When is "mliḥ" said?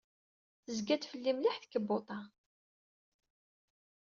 1.35-1.55